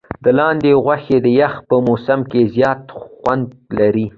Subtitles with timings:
[0.23, 3.45] د لاندي غوښي د یخ په موسم کي زیات خوند
[3.77, 4.07] لري.